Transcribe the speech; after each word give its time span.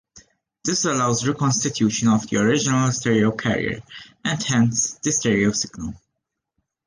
This 0.65 0.85
allows 0.85 1.27
reconstitution 1.27 2.07
of 2.07 2.27
the 2.27 2.37
original 2.37 2.91
stereo 2.91 3.29
carrier, 3.33 3.81
and 4.25 4.41
hence 4.41 4.95
the 5.03 5.11
stereo 5.11 5.51
signal. 5.51 5.93